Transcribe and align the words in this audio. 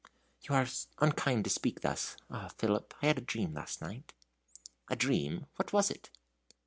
"You 0.49 0.55
are 0.55 0.65
unkind 0.99 1.43
to 1.43 1.51
speak 1.51 1.81
thus. 1.81 2.17
Ah, 2.27 2.47
Philip, 2.57 2.95
I 3.03 3.05
had 3.05 3.19
a 3.19 3.21
dream 3.21 3.53
last 3.53 3.83
night." 3.83 4.13
"A 4.89 4.95
dream 4.95 5.45
what 5.57 5.73
was 5.73 5.91
it?" 5.91 6.09